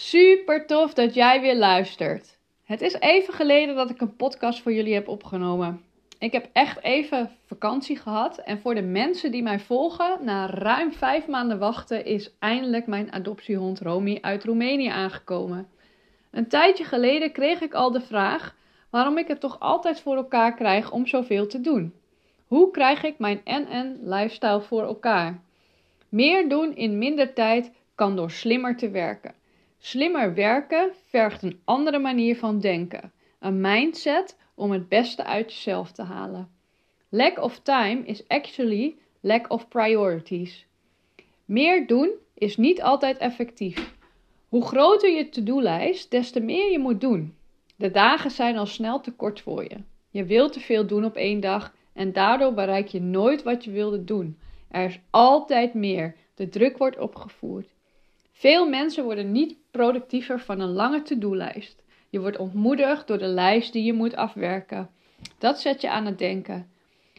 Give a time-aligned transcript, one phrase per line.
[0.00, 2.38] Super tof dat jij weer luistert.
[2.64, 5.82] Het is even geleden dat ik een podcast voor jullie heb opgenomen.
[6.18, 10.92] Ik heb echt even vakantie gehad en voor de mensen die mij volgen, na ruim
[10.92, 15.68] vijf maanden wachten is eindelijk mijn adoptiehond Romy uit Roemenië aangekomen.
[16.30, 18.54] Een tijdje geleden kreeg ik al de vraag
[18.90, 21.94] waarom ik het toch altijd voor elkaar krijg om zoveel te doen.
[22.46, 25.40] Hoe krijg ik mijn NN lifestyle voor elkaar?
[26.08, 29.37] Meer doen in minder tijd kan door slimmer te werken.
[29.78, 35.92] Slimmer werken vergt een andere manier van denken, een mindset om het beste uit jezelf
[35.92, 36.50] te halen.
[37.08, 40.66] Lack of time is actually lack of priorities.
[41.44, 43.96] Meer doen is niet altijd effectief.
[44.48, 47.34] Hoe groter je to-do-lijst, des te meer je moet doen.
[47.76, 49.76] De dagen zijn al snel te kort voor je.
[50.10, 53.70] Je wilt te veel doen op één dag en daardoor bereik je nooit wat je
[53.70, 54.38] wilde doen.
[54.68, 56.16] Er is altijd meer.
[56.34, 57.74] De druk wordt opgevoerd.
[58.38, 61.82] Veel mensen worden niet productiever van een lange to-do-lijst.
[62.08, 64.90] Je wordt ontmoedigd door de lijst die je moet afwerken.
[65.38, 66.70] Dat zet je aan het denken.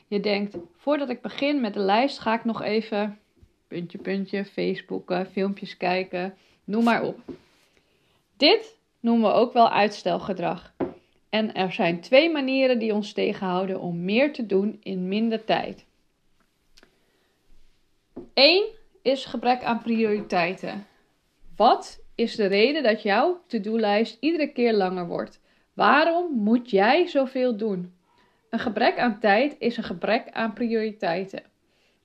[0.08, 3.20] Je denkt, voordat ik begin met de lijst ga ik nog even
[3.68, 7.20] puntje, puntje, Facebooken, filmpjes kijken, noem maar op.
[8.38, 10.74] Dit noemen we ook wel uitstelgedrag.
[11.30, 15.86] En er zijn twee manieren die ons tegenhouden om meer te doen in minder tijd.
[18.34, 18.64] Eén
[19.02, 20.88] is gebrek aan prioriteiten.
[21.60, 25.42] Wat is de reden dat jouw to-do-lijst iedere keer langer wordt?
[25.74, 27.94] Waarom moet jij zoveel doen?
[28.50, 31.44] Een gebrek aan tijd is een gebrek aan prioriteiten.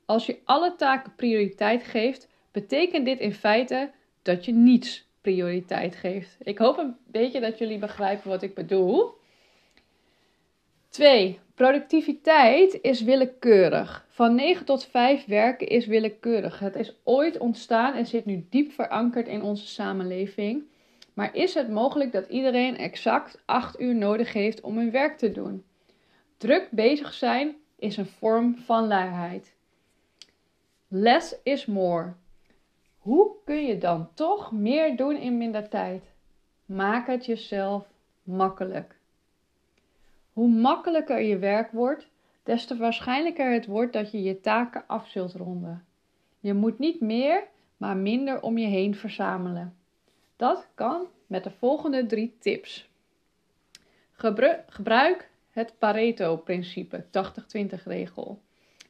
[0.05, 3.91] Als je alle taken prioriteit geeft, betekent dit in feite
[4.23, 6.37] dat je niets prioriteit geeft.
[6.43, 9.15] Ik hoop een beetje dat jullie begrijpen wat ik bedoel.
[10.95, 11.41] 2.
[11.55, 14.06] Productiviteit is willekeurig.
[14.09, 16.59] Van 9 tot 5 werken is willekeurig.
[16.59, 20.62] Het is ooit ontstaan en zit nu diep verankerd in onze samenleving.
[21.14, 25.33] Maar is het mogelijk dat iedereen exact 8 uur nodig heeft om hun werk te
[25.33, 25.64] doen?
[26.36, 29.55] Druk bezig zijn is een vorm van luiheid.
[30.89, 32.13] Less is more.
[32.98, 36.02] Hoe kun je dan toch meer doen in minder tijd?
[36.67, 37.86] Maak het jezelf
[38.23, 38.94] makkelijk.
[40.34, 42.08] Hoe makkelijker je werk wordt,
[42.42, 45.84] des te waarschijnlijker het wordt dat je je taken af zult ronden.
[46.40, 47.46] Je moet niet meer,
[47.77, 49.77] maar minder om je heen verzamelen.
[50.36, 52.89] Dat kan met de volgende drie tips.
[54.67, 58.40] Gebruik het Pareto-principe, 80-20 regel,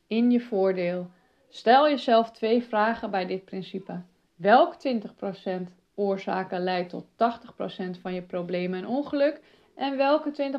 [0.06, 1.10] in je voordeel.
[1.48, 4.00] Stel jezelf twee vragen bij dit principe.
[4.34, 5.50] Welk 20%
[5.94, 9.40] oorzaken leidt tot 80% van je problemen en ongeluk?
[9.74, 10.52] En welke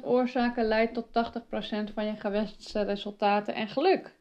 [0.00, 4.16] 20% oorzaken leidt tot 80% van je gewenste resultaten en geluk?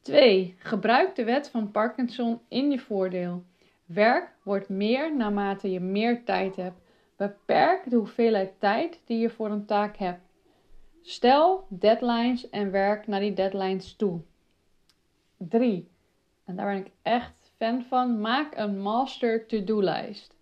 [0.00, 0.54] 2.
[0.58, 3.44] Gebruik de wet van Parkinson in je voordeel.
[3.84, 6.80] Werk wordt meer naarmate je meer tijd hebt.
[7.16, 10.20] Beperk de hoeveelheid tijd die je voor een taak hebt.
[11.02, 14.20] Stel deadlines en werk naar die deadlines toe.
[15.36, 15.88] 3.
[16.44, 18.20] En daar ben ik echt fan van.
[18.20, 20.36] Maak een master to-do-lijst.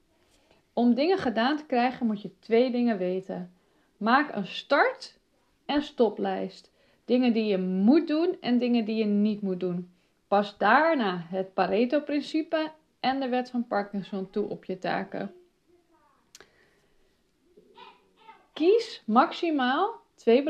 [0.72, 3.52] Om dingen gedaan te krijgen moet je twee dingen weten.
[3.96, 5.18] Maak een start-
[5.66, 6.72] en stoplijst.
[7.04, 9.90] Dingen die je moet doen en dingen die je niet moet doen.
[10.28, 12.70] Pas daarna het Pareto-principe
[13.00, 15.34] en de wet van Parkinson toe op je taken.
[18.52, 20.42] Kies maximaal twee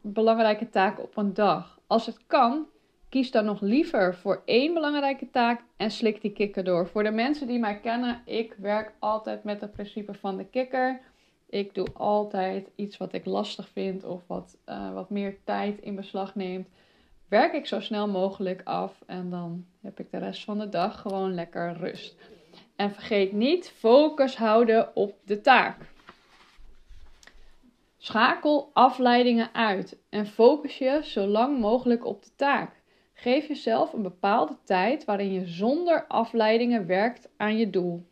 [0.00, 1.78] belangrijke taken op een dag.
[1.86, 2.66] Als het kan,
[3.14, 6.88] Kies dan nog liever voor één belangrijke taak en slik die kikker door.
[6.88, 11.00] Voor de mensen die mij kennen, ik werk altijd met het principe van de kikker.
[11.48, 15.94] Ik doe altijd iets wat ik lastig vind of wat, uh, wat meer tijd in
[15.94, 16.68] beslag neemt.
[17.28, 21.00] Werk ik zo snel mogelijk af en dan heb ik de rest van de dag
[21.00, 22.16] gewoon lekker rust.
[22.76, 25.76] En vergeet niet focus houden op de taak.
[27.96, 32.82] Schakel afleidingen uit en focus je zo lang mogelijk op de taak.
[33.24, 38.06] Geef jezelf een bepaalde tijd waarin je zonder afleidingen werkt aan je doel.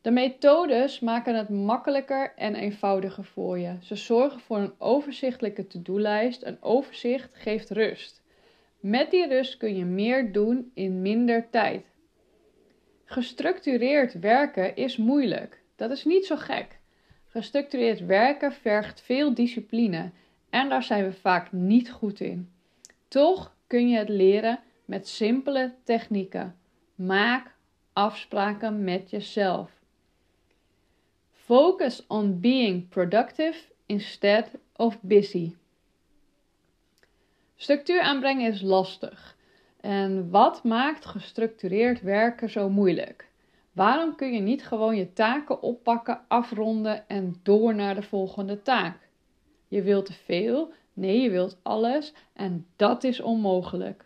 [0.00, 3.76] De methodes maken het makkelijker en eenvoudiger voor je.
[3.80, 6.42] Ze zorgen voor een overzichtelijke to-do-lijst.
[6.42, 8.22] Een overzicht geeft rust.
[8.80, 11.86] Met die rust kun je meer doen in minder tijd.
[13.04, 15.62] Gestructureerd werken is moeilijk.
[15.76, 16.78] Dat is niet zo gek.
[17.26, 20.10] Gestructureerd werken vergt veel discipline
[20.50, 22.50] en daar zijn we vaak niet goed in.
[23.08, 26.56] Toch kun je het leren met simpele technieken.
[26.94, 27.54] Maak
[27.92, 29.70] afspraken met jezelf.
[31.32, 35.54] Focus on being productive instead of busy.
[37.56, 39.36] Structuur aanbrengen is lastig.
[39.80, 43.28] En wat maakt gestructureerd werken zo moeilijk?
[43.72, 49.08] Waarom kun je niet gewoon je taken oppakken, afronden en door naar de volgende taak?
[49.68, 54.04] Je wilt te veel, nee, je wilt alles en dat is onmogelijk.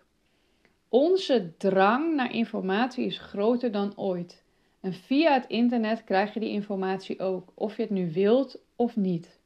[0.89, 4.45] Onze drang naar informatie is groter dan ooit.
[4.81, 8.97] En via het internet krijg je die informatie ook, of je het nu wilt of
[8.97, 9.39] niet.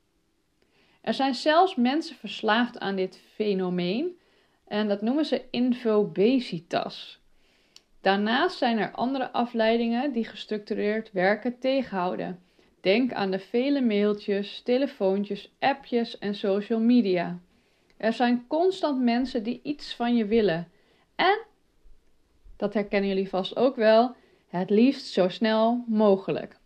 [1.01, 4.19] Er zijn zelfs mensen verslaafd aan dit fenomeen
[4.67, 7.21] en dat noemen ze infobesitas.
[8.01, 12.43] Daarnaast zijn er andere afleidingen die gestructureerd werken tegenhouden.
[12.85, 17.39] Denk aan de vele mailtjes, telefoontjes, appjes en social media.
[17.97, 20.69] Er zijn constant mensen die iets van je willen.
[21.15, 21.45] En,
[22.57, 24.15] dat herkennen jullie vast ook wel,
[24.49, 26.57] het liefst zo snel mogelijk.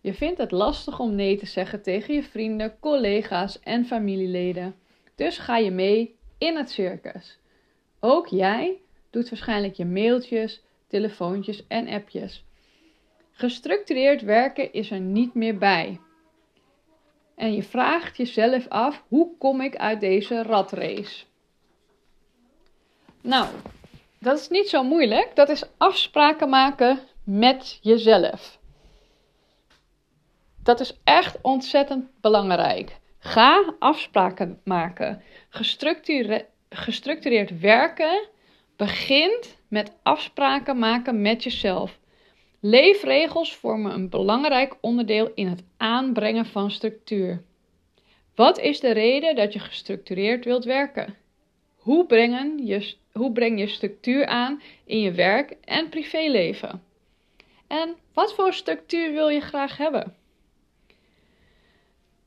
[0.00, 4.74] Je vindt het lastig om nee te zeggen tegen je vrienden, collega's en familieleden.
[5.14, 7.38] Dus ga je mee in het circus.
[8.00, 8.80] Ook jij
[9.10, 12.46] doet waarschijnlijk je mailtjes, telefoontjes en appjes.
[13.38, 16.00] Gestructureerd werken is er niet meer bij.
[17.34, 21.24] En je vraagt jezelf af: hoe kom ik uit deze ratrace?
[23.20, 23.48] Nou,
[24.18, 25.30] dat is niet zo moeilijk.
[25.34, 28.58] Dat is afspraken maken met jezelf.
[30.62, 32.96] Dat is echt ontzettend belangrijk.
[33.18, 35.22] Ga afspraken maken.
[36.68, 38.28] gestructureerd werken
[38.76, 41.98] begint met afspraken maken met jezelf.
[42.60, 47.42] Leefregels vormen een belangrijk onderdeel in het aanbrengen van structuur.
[48.34, 51.16] Wat is de reden dat je gestructureerd wilt werken?
[51.76, 56.82] Hoe, brengen je, hoe breng je structuur aan in je werk en privéleven?
[57.66, 60.16] En wat voor structuur wil je graag hebben?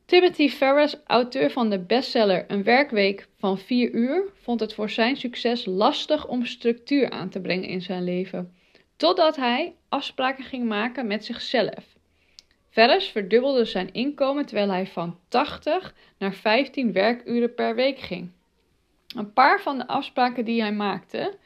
[0.06, 5.18] Timothy Ferris, auteur van de bestseller Een werkweek van 4 uur, vond het voor zijn
[5.18, 8.56] succes lastig om structuur aan te brengen in zijn leven,
[8.96, 11.96] totdat hij afspraken ging maken met zichzelf.
[12.70, 18.32] Ferris verdubbelde zijn inkomen terwijl hij van 80 naar 15 werkuren per week ging.
[19.16, 21.38] Een paar van de afspraken die hij maakte: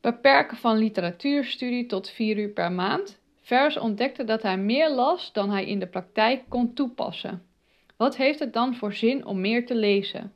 [0.00, 5.50] beperken van literatuurstudie tot 4 uur per maand Vers ontdekte dat hij meer las dan
[5.50, 7.42] hij in de praktijk kon toepassen.
[7.96, 10.32] Wat heeft het dan voor zin om meer te lezen?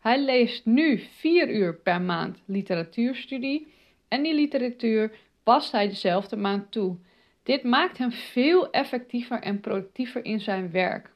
[0.00, 3.72] Hij leest nu vier uur per maand literatuurstudie
[4.08, 5.10] en die literatuur
[5.48, 6.96] past hij dezelfde maand toe.
[7.42, 11.12] Dit maakt hem veel effectiever en productiever in zijn werk.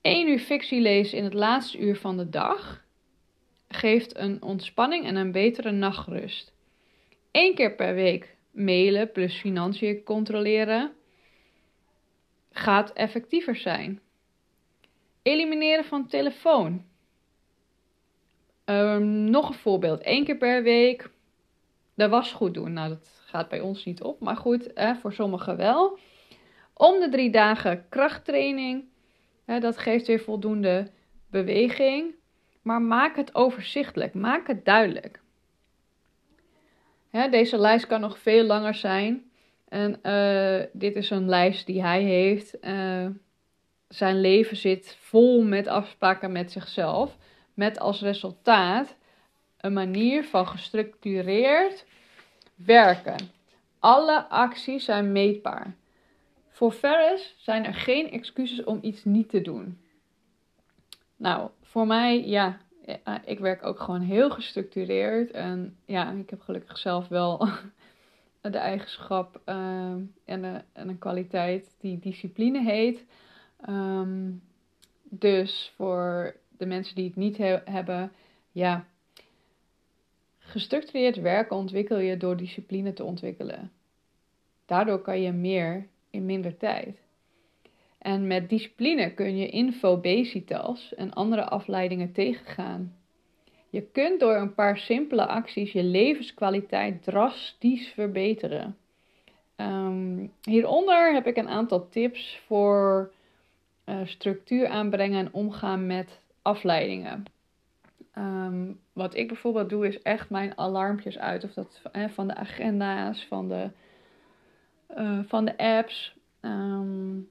[0.00, 2.84] 1 uur fictie lezen in het laatste uur van de dag
[3.68, 6.52] geeft een ontspanning en een betere nachtrust.
[7.32, 10.92] Eén keer per week mailen plus financiën controleren
[12.52, 14.00] gaat effectiever zijn.
[15.22, 16.84] Elimineren van telefoon.
[18.64, 20.00] Um, nog een voorbeeld.
[20.06, 21.10] Eén keer per week
[22.00, 22.72] de was goed doen.
[22.72, 25.98] Nou, dat gaat bij ons niet op, maar goed, hè, voor sommigen wel.
[26.74, 28.84] Om de drie dagen krachttraining.
[29.44, 30.90] Hè, dat geeft weer voldoende
[31.30, 32.14] beweging.
[32.62, 34.14] Maar maak het overzichtelijk.
[34.14, 35.20] Maak het duidelijk
[37.10, 39.30] deze lijst kan nog veel langer zijn.
[39.68, 42.56] En uh, dit is een lijst die hij heeft.
[42.60, 43.06] Uh,
[43.88, 47.16] zijn leven zit vol met afspraken met zichzelf.
[47.54, 48.96] Met als resultaat
[49.60, 51.86] een manier van gestructureerd
[52.54, 53.30] werken.
[53.78, 55.74] Alle acties zijn meetbaar.
[56.48, 59.78] Voor Ferris zijn er geen excuses om iets niet te doen.
[61.16, 62.60] Nou, voor mij, ja,
[63.24, 65.30] ik werk ook gewoon heel gestructureerd.
[65.30, 67.48] En ja, ik heb gelukkig zelf wel
[68.40, 69.54] de eigenschap uh,
[70.24, 73.04] en, de, en een kwaliteit die discipline heet.
[73.60, 74.30] Ehm,
[75.02, 78.12] dus voor de mensen die het niet hebben,
[78.52, 78.84] ja,
[80.50, 83.72] gestructureerd werken ontwikkel je door discipline te ontwikkelen.
[84.66, 86.98] Daardoor kan je meer in minder tijd.
[87.98, 92.94] En met discipline kun je infobesitas en andere afleidingen tegengaan.
[93.70, 98.76] Je kunt door een paar simpele acties je levenskwaliteit drastisch verbeteren.
[99.56, 103.12] Ehm, hieronder heb ik een aantal tips voor
[103.86, 107.24] uh, structuur aanbrengen en omgaan met afleidingen.
[108.14, 111.44] Ehm, wat ik bijvoorbeeld doe is echt mijn alarmpjes uit.
[111.44, 113.70] Of dat van de agenda's, van de,
[114.98, 116.16] uh, van de apps.
[116.40, 117.28] Um,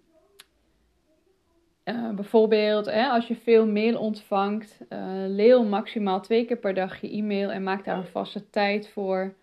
[1.85, 7.09] uh, bijvoorbeeld, als je veel mail ontvangt, uh, leeuw maximaal twee keer per dag je
[7.09, 9.33] e-mail en maak daar een vaste tijd voor.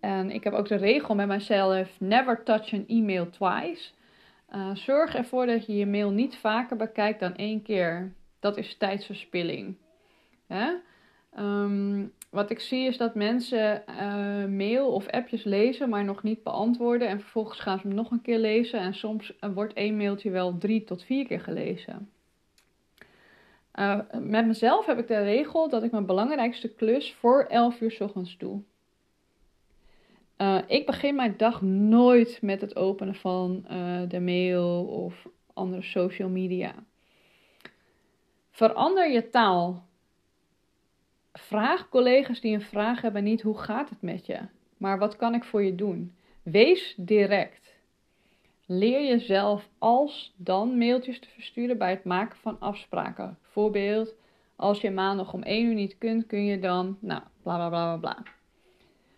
[0.00, 3.90] En ik heb ook de regel met mezelf: never touch an email twice.
[4.74, 8.12] zorg ervoor dat je je mail niet vaker bekijkt dan één keer.
[8.42, 9.76] Dat is tijdsverspilling.
[10.46, 10.72] Hè?
[11.38, 16.42] Um, wat ik zie is dat mensen uh, mail of appjes lezen, maar nog niet
[16.42, 17.08] beantwoorden.
[17.08, 18.80] En vervolgens gaan ze hem nog een keer lezen.
[18.80, 22.10] En soms wordt één mailtje wel drie tot vier keer gelezen.
[23.74, 27.90] Uh, met mezelf heb ik de regel dat ik mijn belangrijkste klus voor 11 uur
[27.90, 28.60] s ochtends doe.
[30.38, 33.64] Uh, ik begin mijn dag nooit met het openen van
[34.08, 36.74] de mail of andere social media.
[38.54, 39.86] Verander je taal.
[41.32, 44.38] Vraag collega's die een vraag hebben niet hoe gaat het met je,
[44.76, 46.14] maar wat kan ik voor je doen?
[46.42, 47.74] Wees direct.
[48.66, 53.38] Leer jezelf als dan mailtjes te versturen bij het maken van afspraken.
[53.42, 54.14] Voorbeeld,
[54.56, 57.96] als je maandag om 1 uur niet kunt, kun je dan, nou, bla bla bla
[57.96, 58.22] bla.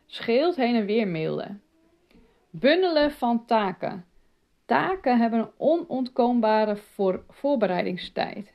[0.06, 1.62] Scheelt heen en weer mailen.
[2.50, 4.04] Bundelen van taken.
[4.64, 8.53] Taken hebben onontkoombare voor voorbereidingstijd.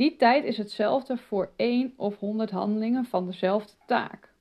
[0.00, 4.32] Die tijd is hetzelfde voor 1 of 100 handelingen van dezelfde taak.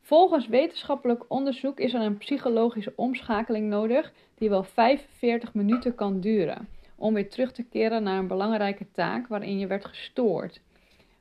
[0.00, 6.68] Volgens wetenschappelijk onderzoek is er een psychologische omschakeling nodig die wel 45 minuten kan duren
[6.96, 10.60] om weer terug te keren naar een belangrijke taak waarin je werd gestoord.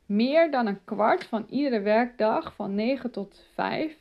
[0.06, 3.98] Meer dan een kwart van iedere werkdag van 9 tot 5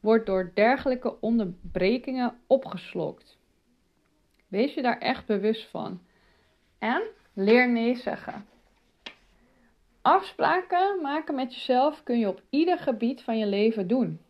[0.00, 3.38] wordt door dergelijke onderbrekingen opgeslokt.
[4.48, 6.00] Wees je daar echt bewust van.
[6.78, 8.50] En leer nee zeggen.
[10.02, 14.20] Afspraken maken met jezelf kun je op ieder gebied van je leven doen.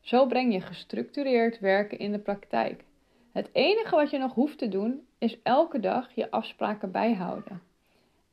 [0.00, 2.84] Zo breng je gestructureerd werken in de praktijk.
[3.32, 7.62] Het enige wat je nog hoeft te doen is elke dag je afspraken bijhouden.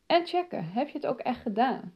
[0.06, 1.94] En checken, heb je het ook echt gedaan?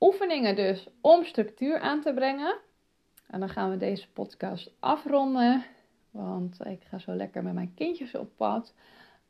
[0.00, 2.56] Oefeningen dus om structuur aan te brengen.
[3.26, 5.64] En dan gaan we deze podcast afronden,
[6.10, 8.74] want ik ga zo lekker met mijn kindjes op pad.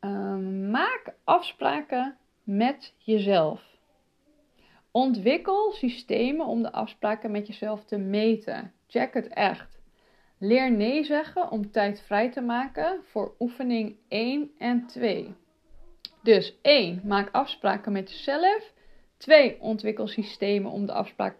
[0.00, 3.62] Ehm, maak afspraken met jezelf.
[4.90, 8.72] Ontwikkel systemen om de afspraken met jezelf te meten.
[8.86, 9.80] Check het echt.
[10.38, 15.34] Leer nee zeggen om tijd vrij te maken voor oefening 1 en 2.
[16.22, 17.00] Dus 1.
[17.04, 18.72] Maak afspraken met jezelf.
[19.16, 19.60] 2.
[19.60, 21.36] Ontwikkel systemen om de afspraak,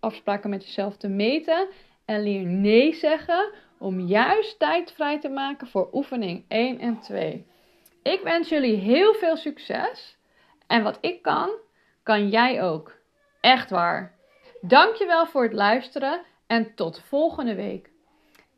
[0.00, 1.68] afspraken met jezelf te meten.
[2.04, 7.46] En leer nee zeggen om juist tijd vrij te maken voor oefening 1 en 2.
[8.02, 10.17] Ik wens jullie heel veel succes.
[10.68, 11.50] En wat ik kan,
[12.02, 12.92] kan jij ook.
[13.40, 14.16] Echt waar.
[14.60, 17.90] Dankjewel voor het luisteren en tot volgende week.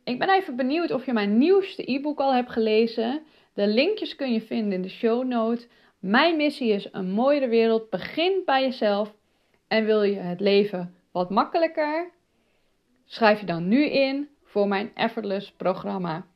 [0.05, 3.23] Ik ben even benieuwd of je mijn nieuwste e-book al hebt gelezen.
[3.55, 5.69] De linkjes kun je vinden in de show notes.
[5.99, 7.91] Mijn missie is een mooiere wereld.
[7.91, 9.15] Begin bij jezelf.
[9.69, 12.11] En wil je het leven wat makkelijker?
[13.05, 16.27] Schrijf je dan nu in voor mijn Effortless programma.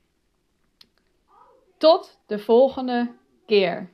[1.78, 3.12] Tot de volgende
[3.46, 3.90] keer.